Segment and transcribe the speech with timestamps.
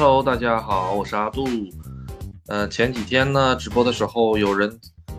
[0.00, 1.44] Hello，大家好，我是阿杜。
[2.46, 4.78] 呃，前几天呢，直播的时候有人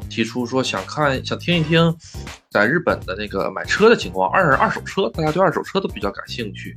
[0.10, 1.94] 提出说想看、想听一听
[2.49, 6.74] 在日本的那个买车的情况，二二手车，大家对二手车都比较感兴趣。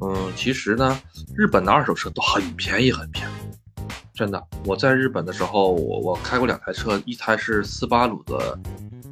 [0.00, 0.96] 嗯，其实呢，
[1.36, 3.82] 日本的二手车都很便宜，很便宜，
[4.14, 4.40] 真的。
[4.64, 8.56] 我在日本的时候，我我开过两台车，一台是斯巴鲁的，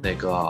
[0.01, 0.49] 那个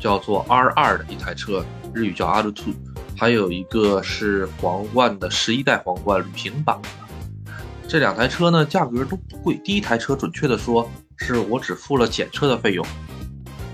[0.00, 2.74] 叫做 R 二的一台车，日语叫 R Two。
[3.18, 7.52] 还有一个是皇冠的十一代皇冠旅行版的，
[7.88, 9.54] 这两台车呢价格都不贵。
[9.64, 10.86] 第一台车准确的说
[11.16, 12.84] 是我只付了检测的费用，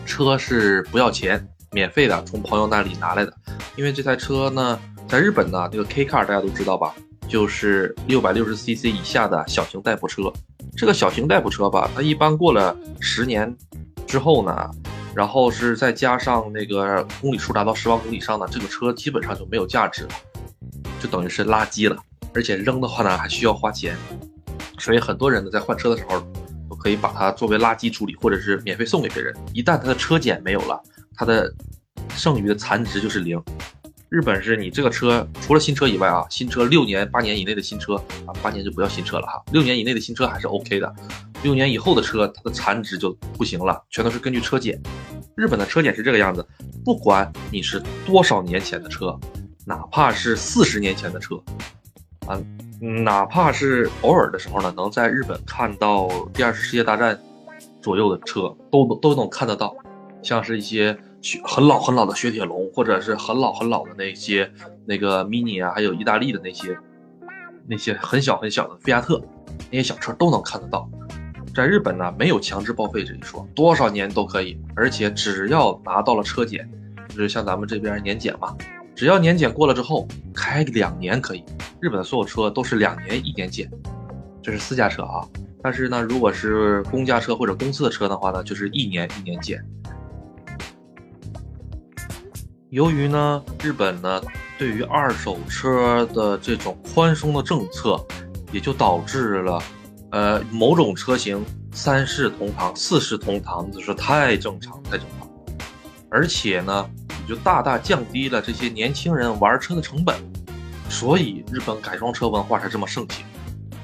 [0.07, 3.34] 车是不要钱，免费的，从朋友那里拿来的。
[3.75, 6.95] 因为这台车呢在日本呢，这个 K car 大家都知道吧，
[7.27, 10.33] 就是六百六十 cc 以下的小型代步车。
[10.77, 13.56] 这个小型代步车吧，它一般过了十年
[14.06, 14.70] 之后呢。
[15.15, 20.11] 然后是再加上那个公里数达到十万公里以上的这个车，基本上就没有价值了，
[21.01, 21.97] 就等于是垃圾了。
[22.34, 23.95] 而且扔的话呢，还需要花钱。
[24.78, 26.19] 所以很多人呢，在换车的时候，
[26.69, 29.34] 都可以把它作为垃圾处理，或者是免费送给别人。
[29.53, 30.83] 一旦它的车检没有了，
[31.15, 31.53] 它的
[32.17, 33.41] 剩余的残值就是零。
[34.09, 40.94] 日本是你这个车除了新车以外啊，新车六年、八年以内的新车啊，八年就不要新车了哈，六年以内的新车还是 OK 的。
[41.43, 44.81] 六年以后的车，它的残值就不行了，全都是根据车检。
[45.35, 46.47] 日本的车检是这个样子，
[46.84, 49.19] 不管你是多少年前的车，
[49.65, 51.37] 哪怕是四十年前的车，
[52.27, 52.39] 啊，
[52.81, 57.19] 哪怕是偶尔的时候呢，能在日本看到第二次世界大战
[57.81, 59.75] 左右的车，都能都能看得到，
[60.23, 60.97] 像是一些
[61.45, 64.53] 很老很老的雪铁龙，或者是很老很老的那些
[64.84, 66.77] 那个 mini 啊，还有意大利的那些
[67.67, 69.21] 那些很小很小的菲亚特，
[69.71, 70.89] 那些小车都能看得到。
[71.55, 76.67] 在日本呢，没有强制报废这一说，多少年都可以，而且只要拿到了车检，
[77.11, 78.56] 就是像咱们这边年检嘛，
[78.94, 81.44] 只要年检过了之后，开两年可以。
[81.78, 83.70] 日本的所有车都是两年一年检，
[84.42, 85.28] 这是私家车啊。
[85.62, 89.62] 但是呢，如果是公家车或者公司的车的话呢，就是一年一年检。
[92.71, 94.22] 由于呢，日本呢
[94.59, 98.03] 对于二手车的这种宽松的政策，
[98.53, 99.62] 也就导致了。
[100.12, 101.43] 呃，某种车型
[101.73, 105.28] 三世同堂、四世同堂就是太正常、太正常，
[106.11, 106.87] 而且呢，
[107.27, 110.15] 就大大降低了这些年轻人玩车的成本，
[110.91, 113.25] 所以日本改装车文化才这么盛行。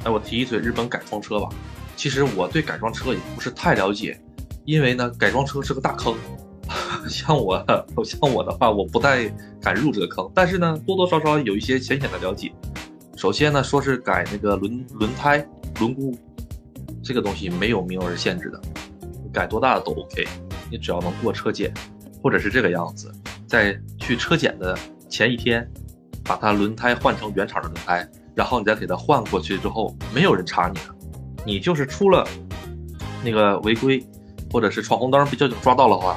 [0.05, 1.49] 哎，我提一嘴日本改装车吧，
[1.97, 4.21] 其实我对改装车也不是太了解，
[4.67, 6.15] 因为呢，改装车是个大坑，
[7.09, 7.65] 像我
[8.05, 9.27] 像我的话，我不太
[9.63, 12.53] 敢入这个坑，但是呢，多多少少有一些浅显的了解。
[13.19, 15.45] 首先呢，说是改那个轮轮胎。
[15.81, 16.17] 轮毂
[17.03, 18.61] 这个东西没有名额限制的，
[19.33, 20.25] 改多大的都 OK，
[20.71, 21.75] 你只要能过车检，
[22.23, 23.13] 或者是这个样子，
[23.45, 25.69] 在去车检的前一天，
[26.23, 30.95] 把它轮胎换成原厂的轮胎，然后你再给它换过去之后，没有人查你的，
[31.45, 32.25] 你就是出了
[33.25, 34.01] 那个违规，
[34.53, 36.17] 或者是闯红灯被交警抓到了话，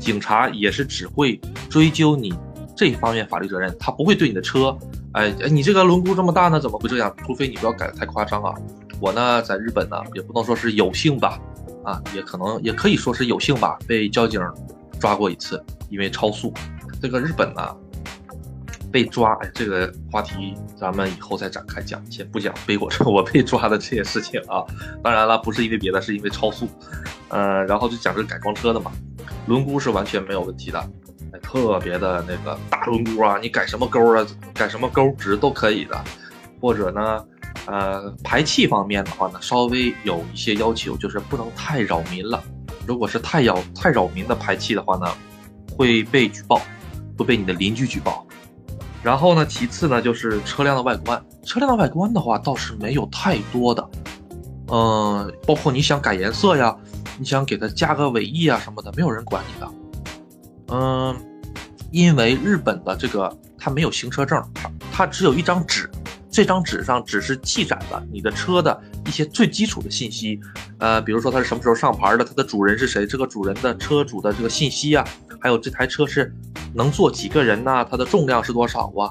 [0.00, 1.38] 警察也是只会
[1.68, 2.32] 追究你
[2.74, 4.74] 这一方面法律责任，他不会对你的车，
[5.12, 7.14] 哎哎，你这个轮毂这么大呢，怎么会这样？
[7.26, 8.54] 除非你不要改的太夸张啊。
[9.00, 11.38] 我呢，在日本呢，也不能说是有幸吧，
[11.84, 14.40] 啊，也可能也可以说是有幸吧，被交警
[15.00, 16.52] 抓过一次，因为超速。
[17.00, 17.76] 这个日本呢，
[18.90, 24.64] 被抓，哎，这个话题咱们以后再展开讲，先不讲背过车我被抓的这些事情啊。
[25.02, 26.68] 当然了，不是因为别的，是因为超速。
[27.28, 28.90] 呃，然后就讲这改装车的嘛，
[29.46, 30.90] 轮毂是完全没有问题的，
[31.42, 36.00] 特别的那个大轮毂啊，你改什么钩啊，改什么钩值都可以的，
[36.60, 37.24] 或者呢。
[37.66, 42.42] 呃，排气方面的话呢，稍微有一些要求，就是不能太扰民了。
[42.86, 45.06] 如果是太扰太扰民的排气的话呢，
[45.76, 46.62] 会被举报，
[47.18, 48.26] 会被你的邻居举报。
[49.02, 51.22] 然后呢，其次呢，就是车辆的外观。
[51.44, 53.86] 车辆的外观的话，倒是没有太多的，
[54.68, 56.74] 嗯，包括你想改颜色呀，
[57.18, 59.70] 你想给它加个尾翼啊什么的，没有人管你的。
[60.68, 61.16] 嗯，
[61.90, 64.42] 因为日本的这个它没有行车证，
[64.92, 65.90] 它只有一张纸。
[66.30, 70.38] 这张纸上只是记载了你的车的一些最基础的信息，
[70.78, 75.04] 呃，比如说它是什么时候上牌的，它的主人是谁，这个主人的车主的这个信息啊，
[75.40, 76.32] 还有这台车是
[76.74, 79.10] 能坐几个人呐，它的重量是多少啊，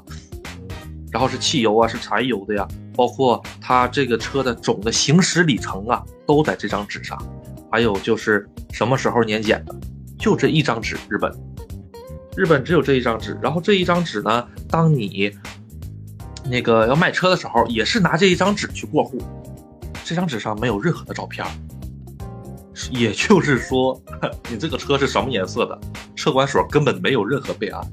[1.11, 2.65] 然后是汽油啊，是柴油的呀，
[2.95, 7.21] 包括它这个车的总的行驶里程啊，都在这张纸上，
[7.69, 9.75] 还有就是什么时候年检的，
[10.17, 11.31] 就这一张纸，日本，
[12.35, 15.35] 日本只有这一张纸，然后这一张纸呢，当你。
[16.49, 19.21] 那个要卖车的时候，也是拿这一张纸去过户，
[20.05, 21.45] 这张纸上没有任何的照片，
[22.89, 24.01] 也就是说，
[24.49, 25.77] 你这个车是什么颜色的，
[26.15, 27.85] 车管所根本没有任何备案。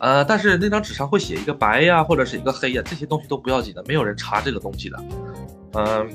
[0.00, 5.04] 呃，但是那张纸上会写一个白呀，或者是一个黑呀，这些东西都不要紧的，没有人查这个东西的。
[5.74, 6.10] 嗯，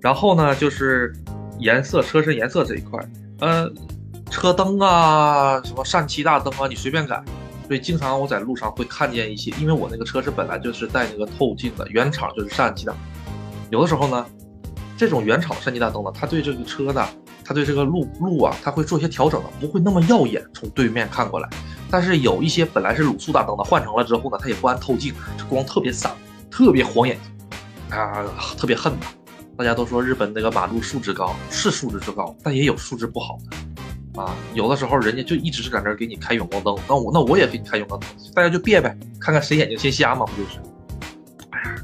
[0.00, 1.12] 然后呢，就是
[1.58, 3.04] 颜色，车身颜色这一块，
[3.40, 3.68] 呃，
[4.30, 7.22] 车灯啊，什么氙气大灯啊，你随便改。
[7.66, 12.94] 所以经常我在路上会看见一些，因为我那个车是本来就是带那个透镜的，原厂就是疝气灯。
[13.70, 14.26] 有的时候呢，
[14.98, 17.08] 这种原厂疝气大灯呢，它对这个车呢，
[17.42, 21.48] 它对这个路路啊，它会做一些调整的，不会那么耀眼，从对面看过来。
[21.90, 26.12] 但是有一些本来是卤素大灯的，换成了之后呢，它也不安透镜，这光特别散，
[26.50, 28.24] 特别晃眼睛，啊，
[28.58, 28.92] 特别恨。
[29.56, 33.56] 大家都说日本那个马路素质高，是素质之高，但也有素质不好的，
[34.16, 40.58] 啊，有的时候人家就一直是在那儿给你开远光灯，那我那我也给你开远光灯，大家就别呗，看看谁眼睛先瞎嘛，不就是？
[41.50, 41.74] 哎呀，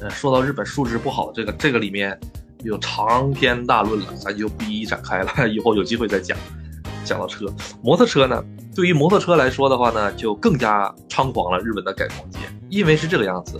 [0.00, 2.18] 呃，说到日本素质不好这个这个里面
[2.62, 6.36] 有长篇大论了，咱就不一一展开了，以后有机会再讲。
[7.04, 7.46] 讲到车，
[7.82, 8.44] 摩托车呢？
[8.76, 11.58] 对于摩托车来说的话呢，就更加猖狂了。
[11.58, 12.38] 日本的改装界，
[12.70, 13.58] 因为是这个样子，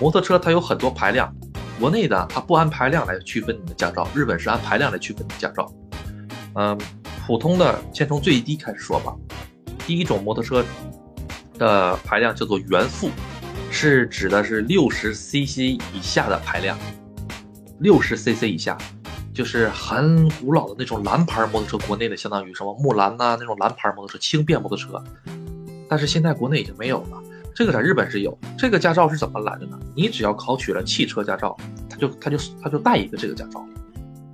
[0.00, 1.30] 摩托车它有很多排量，
[1.78, 5.70] 国内的它不按排量来区分你的驾照，日本是按排量来区分你的驾照。
[6.54, 6.78] 嗯，
[7.32, 9.16] 普通的先从最低开始说吧。
[9.86, 10.62] 第一种摩托车
[11.58, 13.08] 的排量叫做原付，
[13.70, 15.60] 是指的是六十 cc
[15.94, 16.78] 以下的排量，
[17.78, 18.76] 六十 cc 以下。
[19.32, 25.02] 就是很古老的那种蓝牌摩托车，国内的相当于什么木兰呐那种蓝牌摩托车，轻便摩托车。
[25.88, 27.18] 但是现在国内已经没有了，
[27.54, 28.38] 这个在日本是有。
[28.58, 29.78] 这个驾照是怎么来的呢？
[29.96, 31.56] 你只要考取了汽车驾照，
[31.88, 33.64] 他就他就他就带一个这个驾照。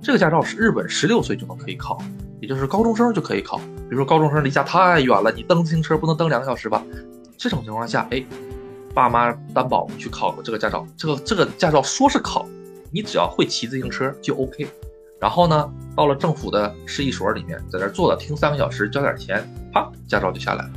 [0.01, 1.97] 这个驾照是日本十六岁就能可以考，
[2.41, 3.57] 也就是高中生就可以考。
[3.57, 6.83] 比如说高中生离家太远了，你蹬自行车不能蹬两个小时吧？
[7.37, 8.23] 这种情况下，哎，
[8.93, 10.85] 爸妈担保去考个这个驾照。
[10.97, 12.45] 这个这个驾照说是考，
[12.91, 14.67] 你只要会骑自行车就 OK。
[15.19, 20.69] 然后呢，到了政府的市一所里面，在那坐着听三个小时，交点钱，啪，驾照就下来了。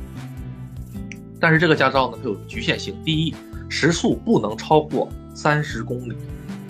[1.38, 3.34] 但是这个驾照呢，它有局限性：第一，
[3.68, 6.14] 时速不能超过三十公里；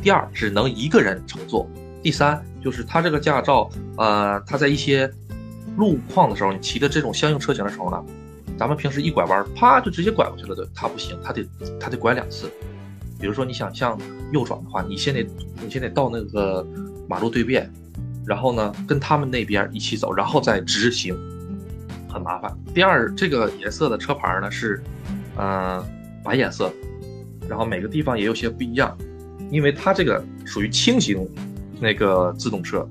[0.03, 1.67] 第二，只能一个人乘坐；
[2.03, 5.11] 第三，就是它这个驾照，呃，它在一些
[5.77, 8.03] 路况的时候，你骑的这种相应车型的时候呢，
[8.59, 11.45] 咱们平时一拐弯，啪就直接拐过去了的，它不行，它得
[11.81, 12.51] 它得拐两次。
[13.21, 13.99] 比如说你想向
[14.33, 15.27] 右转的话，你先得
[15.63, 16.67] 你先得到那个。
[17.09, 17.71] 马路对面，
[18.25, 21.15] 然后呢，跟他们那边一起走，然后再直行，
[22.09, 22.57] 很麻烦。
[22.73, 24.83] 第二，这个颜色的车牌呢是，
[25.37, 25.85] 呃，
[26.25, 26.73] 白颜色，
[27.47, 28.97] 然后每个地方也有些不一样，
[29.51, 31.29] 因为它这个属于轻型
[31.83, 32.89] 那个自动车，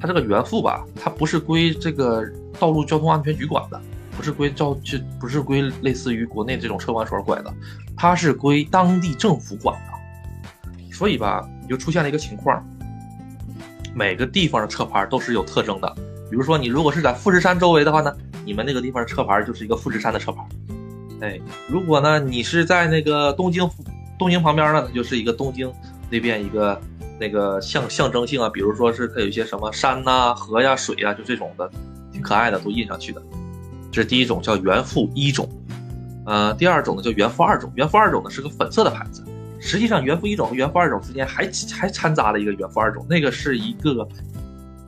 [0.00, 2.28] 它这个原付吧，它不是归这个
[2.58, 3.80] 道路交通安全局管的，
[4.16, 7.54] 不是归交就不是归类似于国内这种车管所管的，
[7.96, 12.60] 它是归当地政府管的，所以吧，就出现了一个情况。
[13.94, 15.88] 每个地方的车牌都是有特征的，
[16.28, 18.12] 比如说你如果是在富士山周围的话呢，
[18.44, 20.44] 你们那个地方的车牌就是一个富士山的车牌。
[21.22, 23.66] 哎，如果呢你是在那个东京，
[24.18, 25.72] 东京旁边呢，它就是一个东京
[26.10, 26.78] 那边一个
[27.18, 31.70] 那个象象征性啊，比如说是它有一些什么山呐、河呀、水呀，就这种的，
[32.12, 33.22] 挺可爱的，都印上去的。
[33.90, 35.48] 这是第一种叫原富一种，
[36.26, 39.24] 呃，第二种呢叫原富二种，原富二种呢是个粉色的牌子。
[39.58, 44.06] 实际上，原富一种和原富二种之间还还掺杂了一个原富二种，那个是一个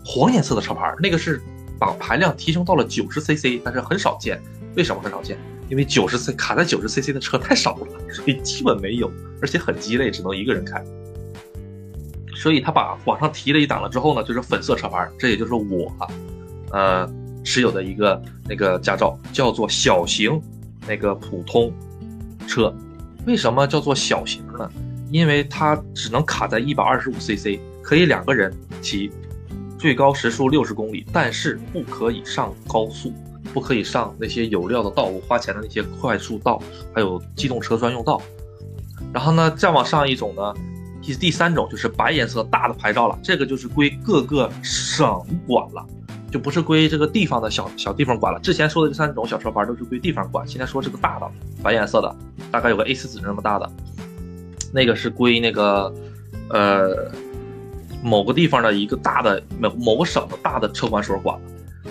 [0.05, 1.41] 黄颜色的车牌，那个是
[1.81, 4.41] 把排量提升到了九十 cc，但是很少见。
[4.77, 5.39] 为什么很少见？
[5.69, 10.85] 因为九十 c 卡在九十 cc 的车太少了，所以基本没有，而且很鸡肋，只能一个人开。
[12.39, 15.93] 所以他把往上提了一档了之后呢，就是粉色车牌，这也就是我
[16.71, 17.07] 呃
[17.45, 20.41] 持有的一个那个驾照，叫做小型
[20.87, 21.73] 那个普通
[22.47, 22.73] 车。
[23.27, 24.71] 为什么叫做小型呢？
[25.11, 29.11] 因为它只能卡在一百二十五 cc，可以两个人骑，
[29.77, 33.13] 最高时速六十公里，但是不可以上高速，
[33.53, 36.63] 不可以上那些有料的道路、花钱的那些快速道，
[36.95, 38.23] 还有机动车专用道。
[39.13, 40.55] 然后呢，再往上一种呢，
[41.09, 45.87] 第第三种就是白颜色大的牌照了，这个就是归各个省管了。
[46.31, 48.39] 就不是归这个地方的小小地方管了。
[48.41, 51.27] 之前说的这三种小车牌都是归地方管，现在说这个大的
[51.63, 52.17] 白颜色的，
[52.51, 53.71] 大概有个 A4 纸那么大的，
[54.71, 55.91] 那个是归那个
[56.51, 57.11] 呃
[58.03, 61.41] 某个地方的一个大的某某个省的大的车管所管。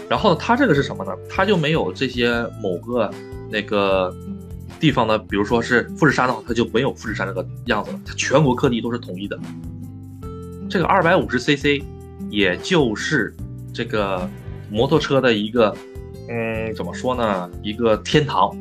[0.07, 1.11] 然后它这个是什么呢？
[1.27, 3.09] 它就没有这些某个
[3.49, 4.15] 那个
[4.79, 7.99] 地方呢，比如说是富士山的话，它就没有富士山这个样子了。
[8.05, 9.37] 它全国各地都是统一的。
[10.69, 11.83] 这个二百五十 cc，
[12.29, 13.35] 也就是。
[13.73, 14.27] 这个
[14.71, 15.75] 摩托车的一个，
[16.29, 17.47] 嗯，怎么说呢？
[17.61, 18.57] 一个天堂，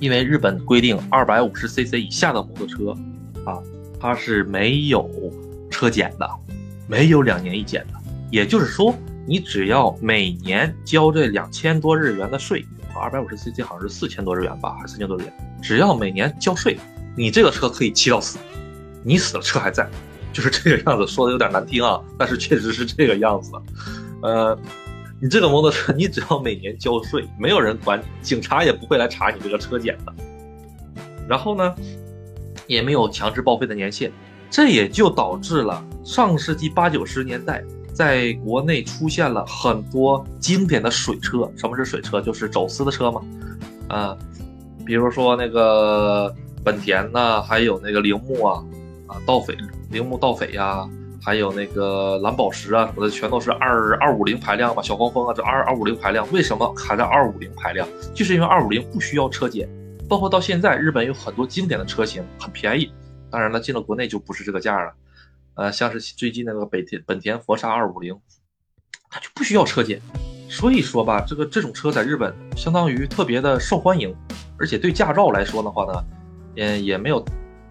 [0.00, 2.90] 因为日本规定二百五十 cc 以下的摩托车，
[3.44, 3.62] 啊，
[4.00, 5.08] 它是没有
[5.70, 6.28] 车检的，
[6.88, 8.00] 没有两年一检的。
[8.32, 8.92] 也就是说，
[9.26, 12.64] 你只要每年交这两千多日元的税，
[12.94, 15.32] 二百五十 cc 好像是四千多日元吧，还是三千多日元。
[15.60, 16.78] 只要每年交税，
[17.16, 18.38] 你这个车可以骑到死，
[19.02, 19.88] 你死了车还在，
[20.32, 21.06] 就是这个样子。
[21.06, 23.50] 说的有点难听啊，但是确实是这个样子。
[24.22, 24.56] 呃，
[25.20, 30.14] 你这个摩托车，你只要每年交税，没有人管你，警察也不会来查你这个车检的。
[31.28, 31.74] 然后呢，
[32.68, 34.12] 也没有强制报废的年限，
[34.48, 37.64] 这也就导致了上世纪八九十年代。
[37.96, 41.50] 在国内出现了很多经典的水车。
[41.56, 42.20] 什么是水车？
[42.20, 43.22] 就是走私的车嘛。
[43.88, 44.14] 啊，
[44.84, 46.30] 比如说那个
[46.62, 48.62] 本田呐，还有那个铃木啊，
[49.06, 49.56] 啊盗匪
[49.90, 50.86] 铃木盗匪呀，
[51.22, 54.82] 还有那个蓝宝石啊什么的，全都是二二五零排量吧。
[54.82, 57.88] 小黄蜂啊，这二二五零排量，为什么还在二五零排量？
[58.12, 59.66] 就是因为二五零不需要车检。
[60.06, 62.92] 包括到现在，日本有很多经典的车型很便宜，
[63.30, 64.92] 当然了，进了国内就不是这个价了。
[65.56, 68.14] 呃，像是最近那个本田本田佛刹二五零，
[69.08, 69.98] 它就不需要车检，
[70.50, 74.14] 所以说吧，这个这种车在日本相当于特别的受欢迎，
[74.58, 76.04] 而且对驾照来说的话呢，
[76.56, 77.24] 嗯，也没有，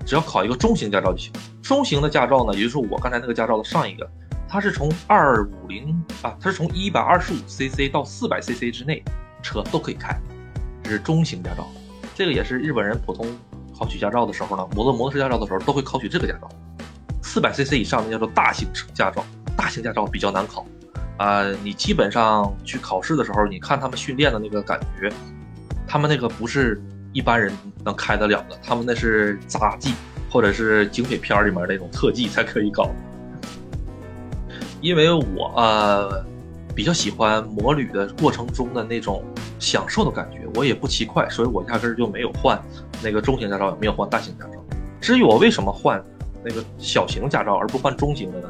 [0.03, 1.31] 只要考一个中型驾照就行。
[1.61, 4.09] 中型的驾照呢，也就是我刚才那个驾照的上一个，
[4.47, 5.89] 它是从二五零
[6.23, 9.03] 啊，它是从一百二十五 cc 到四百 cc 之内
[9.43, 10.19] 车都可以开，
[10.83, 11.67] 这是中型驾照。
[12.15, 13.27] 这个也是日本人普通
[13.77, 16.49] 考取驾照的时候呢，摩托摩托车驾照的时候都会考取这个驾照。
[17.25, 19.25] 四百 cc 以上的叫做大型驾照，
[19.57, 20.65] 大型驾照比较难考，
[21.17, 25.11] 啊，你基本上去考试的时候，你看他们训练的那个感觉，
[25.87, 26.79] 他们那个不是
[27.11, 27.51] 一般人
[27.83, 29.93] 能开得了的，他们那是杂技
[30.29, 32.89] 或者是警匪片里面那种特技才可以搞。
[34.79, 36.23] 因为我呃
[36.75, 39.25] 比较喜欢摩旅的过程中的那种
[39.59, 42.61] 享受的感觉，我也不骑快，所以我压根儿就没有换
[43.03, 44.63] 那个中型驾照，也没有换大型驾照。
[45.01, 46.01] 至于我为什么换？
[46.45, 48.49] 那个小型驾照而不换中型的呢？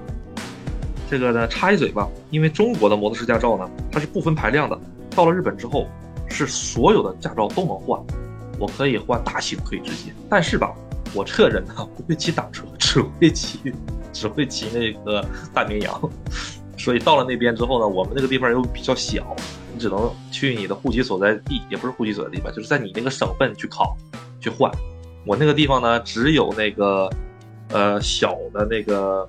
[1.07, 4.75] 这个呢插一嘴吧，因为中国的摩托车驾照呢，它是不分排量的。
[5.11, 5.87] 到了日本之后，
[6.27, 7.97] 是所有的驾照都能换。
[8.59, 10.11] 我可以换大型，可以直接。
[10.27, 10.73] 但是吧，
[11.13, 13.71] 我这人呢不会骑挡车，只会骑，
[14.11, 15.23] 只会骑那个
[15.53, 16.09] 大绵羊。
[16.75, 19.35] 所以到了那边之后呢，我们那个地方又比较小，
[19.71, 23.95] 你只能去你的户籍所在地，也不是户籍所在地吧，就是在你那个省份去考，
[24.41, 24.71] 去换。
[25.23, 27.07] 我那个地方呢，只有那个。
[27.69, 29.27] 呃，小的那个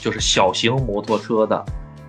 [0.00, 1.64] 就是小型摩托车的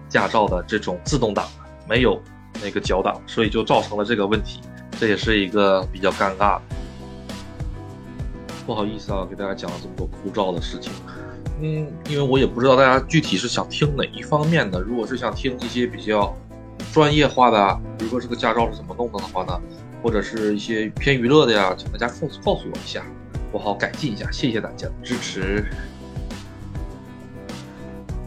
[0.10, 1.46] 驾照的这种自动挡，
[1.88, 2.22] 没有
[2.64, 4.62] 那个脚挡，所以就造成了这个问题，
[5.00, 6.62] 这也是一个比较尴尬的。
[8.66, 10.92] 不好意思啊，给大家讲了这么多枯燥的事情。
[11.62, 14.80] 嗯，因为我也不知道大家具体是想听哪一方面的。
[14.82, 16.36] 如果是想听一些比较
[16.92, 19.60] 专业化的，比如说这个驾照是怎么弄的的话呢，
[20.04, 23.04] 或者是一些偏娱乐的呀，请大家告诉告诉我一下。
[23.52, 25.66] 我好改进一下，谢谢大家的支持。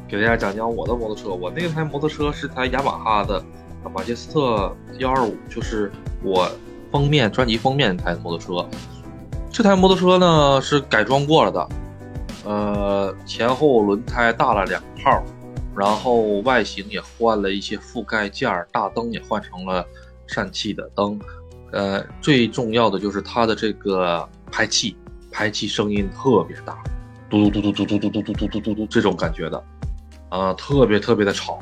[0.09, 3.41] 给大家讲讲我的摩托车，我那台摩托车是台雅马哈的
[3.95, 6.51] 马杰斯特幺二五，就是我
[6.91, 8.69] 封面专辑封面那台摩托车。
[9.53, 11.69] 这台摩托车呢是改装过了的，
[12.45, 15.23] 呃，前后轮胎大了两号，
[15.77, 19.87] 然后外形也换了一些覆盖件，大灯也换成了
[20.27, 21.21] 氙气的灯，
[21.73, 24.97] 呃，最重要的就是它的这个排气。
[25.31, 26.77] 排气声音特别大，
[27.29, 29.65] 嘟嘟嘟嘟嘟嘟嘟嘟嘟嘟嘟嘟这种感觉的，
[30.29, 31.59] 啊，特别特别的吵。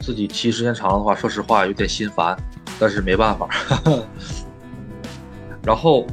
[0.00, 2.36] 自己骑时间长的话，说实话有点心烦，
[2.78, 3.48] 但是没办法。
[5.62, 6.06] 然后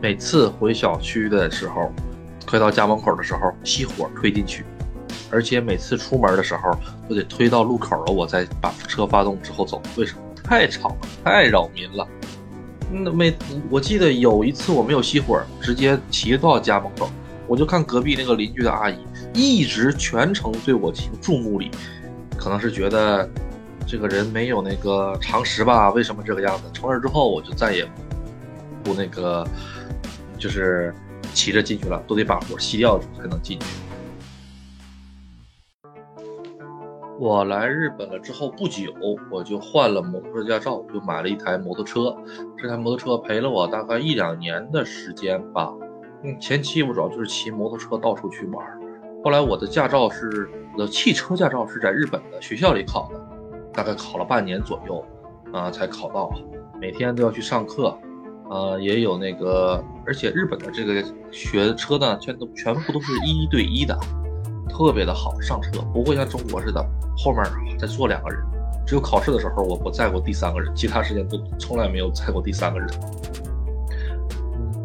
[0.00, 1.90] 每次回小区的时候，
[2.46, 4.64] 快到家门口的时候，熄火推进去，
[5.30, 6.76] 而且每次出门的时候
[7.08, 9.80] 都得推到路口了，我再把车发动之后走。
[9.96, 10.20] 为什么？
[10.44, 12.06] 太吵了，太扰民了。
[12.92, 13.34] 那没，
[13.70, 17.10] 我记得有一次我没有熄火，直接骑到家门口，
[17.46, 18.98] 我就看隔壁那个邻居的阿姨
[19.32, 21.70] 一直全程对我进行注目礼，
[22.36, 23.28] 可能是觉得
[23.86, 25.90] 这个人没有那个常识吧？
[25.90, 26.64] 为什么这个样子？
[26.74, 27.88] 从那之后我就再也
[28.84, 29.46] 不那个，
[30.38, 30.94] 就是
[31.32, 33.66] 骑着进去了，都得把火熄掉才能进去。
[37.22, 38.92] 我来日本了之后不久，
[39.30, 42.12] 我就换了摩托车驾照，就买了一台摩托车。
[42.58, 45.72] 这台摩托车陪了我大概一两年的时间吧。
[46.24, 48.66] 嗯，前期我主要就是骑摩托车到处去玩。
[49.22, 53.20] 后来我的驾照是我的汽车驾照是在日本的学校里考的，
[53.72, 55.04] 大概考了半年左右，
[55.52, 56.28] 啊才考到。
[56.80, 57.96] 每天都要去上课，
[58.50, 61.00] 呃，也有那个，而且日本的这个
[61.30, 63.96] 学车呢，全都全部都是一一对一的。
[64.68, 66.84] 特别的好上车，不会像中国似的
[67.16, 67.44] 后面
[67.78, 68.42] 再坐两个人。
[68.84, 72.88] 只有考试的时候，我我载过第三个人，其他时间都从来没有载过第三个人。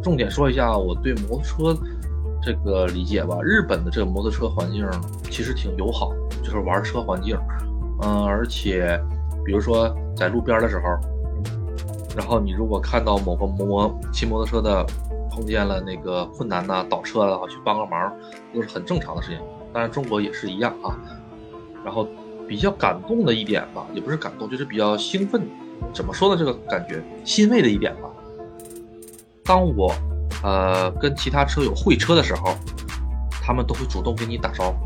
[0.04, 1.78] 重点说一下我对摩托车
[2.42, 3.38] 这个理解吧。
[3.42, 4.88] 日本的这个摩托车环境
[5.24, 7.38] 其实挺友好，就是玩车环境。
[8.04, 9.02] 嗯，而且
[9.44, 10.84] 比如说在路边的时候，
[12.16, 14.86] 然后你如果看到某个摩骑摩托车的
[15.32, 18.16] 碰见了那个困难呐、倒车了，去帮个忙，
[18.54, 19.40] 都是很正常的事情。
[19.78, 20.98] 当然中国也是一样啊。
[21.86, 22.08] 然后
[22.48, 25.48] 比较感动的一点吧，也不是感动，就是比较兴奋。
[25.94, 26.36] 怎么说呢？
[26.36, 28.10] 这个感觉欣慰的一点吧。
[29.46, 29.94] 当我
[30.42, 32.56] 呃跟其他车友会车的时候，
[33.40, 34.78] 他们都会主动跟你打招呼。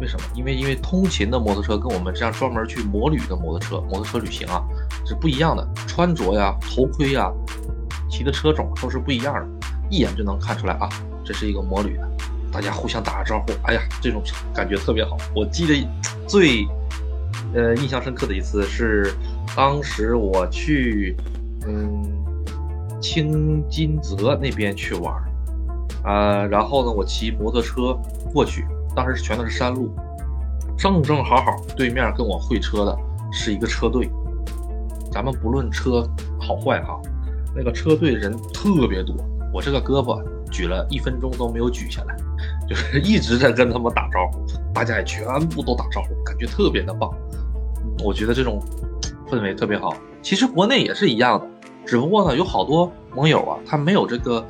[0.00, 0.26] 为什么？
[0.34, 4.60] 因为因为通勤的摩托车跟我们这样专门去摩旅的摩托车、摩托车旅行啊
[5.06, 7.32] 是不一样的，穿着呀、头盔呀、
[8.10, 10.88] 骑的车种都是不一样的，一眼就能看出来啊，
[11.24, 12.10] 这是一个摩旅的，
[12.52, 14.22] 大家互相打个招呼，哎呀，这种
[14.54, 15.16] 感觉特别好。
[15.34, 15.88] 我记得
[16.26, 16.66] 最
[17.54, 19.14] 呃印象深刻的一次是，
[19.56, 21.16] 当时我去
[21.66, 22.02] 嗯
[23.00, 25.14] 青金泽那边去玩，
[26.04, 27.96] 啊，然后呢，我骑摩托车
[28.32, 28.64] 过去。
[28.92, 29.94] 当时全都是山路，
[30.76, 32.98] 正正好好对面跟我会车的
[33.30, 34.10] 是一个车队。
[35.12, 36.04] 咱们不论车
[36.40, 37.00] 好坏哈，
[37.54, 39.14] 那个车队人特别多，
[39.54, 42.16] 我这个胳膊举了一分钟都没有举下来，
[42.70, 47.10] 就是一直在跟他们打招呼，大家也全部都打招呼，感觉特别的棒。
[48.02, 48.62] 我觉得这种
[49.28, 49.94] 氛围特别好。
[50.22, 51.46] 其实国内也是一样的，
[51.84, 54.46] 只不过呢，有好多盟友啊，他没有这个。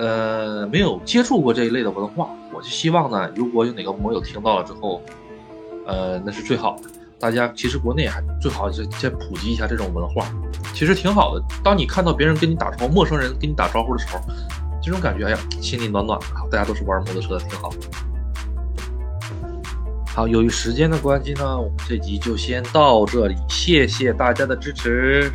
[0.00, 5.02] 呃，没有接触过这一类的文化，我就希望呢，如果有哪个盟友听到了之后，
[5.88, 6.84] 呃，那是最好的。
[7.18, 10.24] 大家其实国内还最好是再普及一下这种文化，
[10.72, 11.42] 其实挺好的。
[11.64, 14.20] 当你看到别人跟你打招呼，陌生人跟你打招呼的时候，
[14.88, 16.26] 这种感觉，哎呀，心里暖暖的。
[16.50, 17.70] 大家都是玩摩托车的，挺好。
[20.06, 25.30] 好，由于时间的关系呢，我们这集就先到这里，谢谢大家的支持。